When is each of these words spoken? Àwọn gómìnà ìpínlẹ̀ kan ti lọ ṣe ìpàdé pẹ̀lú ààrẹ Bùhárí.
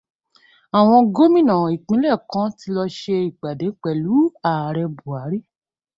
Àwọn 0.77 1.01
gómìnà 1.15 1.53
ìpínlẹ̀ 1.75 2.15
kan 2.31 2.47
ti 2.57 2.67
lọ 2.75 2.83
ṣe 2.97 3.15
ìpàdé 3.29 3.67
pẹ̀lú 3.81 4.15
ààrẹ 4.51 4.83
Bùhárí. 4.95 5.37